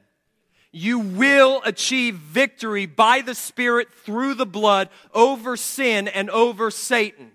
[0.73, 7.31] You will achieve victory by the Spirit through the blood over sin and over Satan.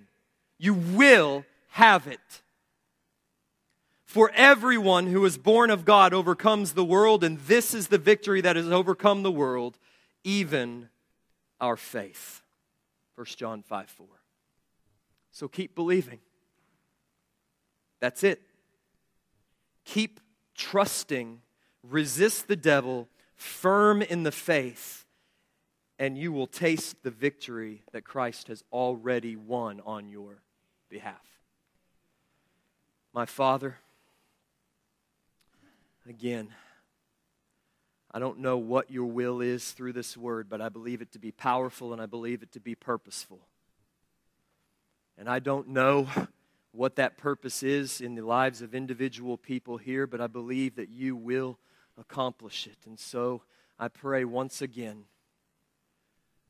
[0.57, 2.41] You will have it.
[4.03, 8.41] For everyone who is born of God overcomes the world, and this is the victory
[8.41, 9.77] that has overcome the world,
[10.25, 10.89] even
[11.61, 12.38] our faith.
[13.19, 14.07] 1 John 5 4.
[15.33, 16.19] So keep believing.
[17.99, 18.41] That's it.
[19.83, 20.21] Keep
[20.55, 21.41] trusting,
[21.83, 25.05] resist the devil, firm in the faith,
[25.97, 30.41] and you will taste the victory that Christ has already won on your
[30.87, 31.27] behalf.
[33.13, 33.79] My Father,
[36.07, 36.53] again,
[38.11, 41.19] I don't know what your will is through this word, but I believe it to
[41.19, 43.39] be powerful and I believe it to be purposeful.
[45.17, 46.07] And I don't know
[46.71, 50.89] what that purpose is in the lives of individual people here, but I believe that
[50.89, 51.59] you will
[51.99, 52.77] accomplish it.
[52.85, 53.43] And so
[53.77, 55.03] I pray once again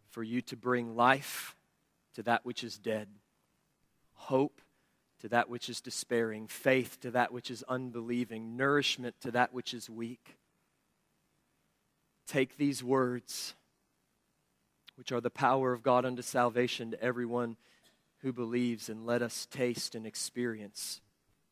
[0.10, 1.56] for you to bring life
[2.16, 3.10] to that which is dead,
[4.14, 4.62] hope
[5.22, 9.74] to that which is despairing, faith to that which is unbelieving, nourishment to that which
[9.74, 10.38] is weak
[12.30, 13.56] take these words,
[14.96, 17.58] which are the power of God unto salvation to everyone
[18.22, 21.02] who believes, and let us taste and experience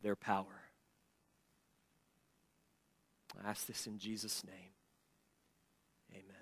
[0.02, 0.62] their power.
[3.42, 4.77] I ask this in Jesus' name.